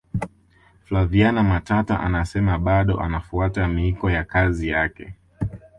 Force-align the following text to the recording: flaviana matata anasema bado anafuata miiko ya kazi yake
flaviana 0.83 1.43
matata 1.43 1.99
anasema 1.99 2.57
bado 2.59 2.99
anafuata 2.99 3.67
miiko 3.67 4.11
ya 4.11 4.23
kazi 4.23 4.67
yake 4.67 5.13